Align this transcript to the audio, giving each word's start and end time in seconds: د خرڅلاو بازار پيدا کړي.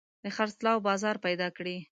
د 0.23 0.25
خرڅلاو 0.35 0.83
بازار 0.87 1.15
پيدا 1.25 1.47
کړي. 1.57 1.77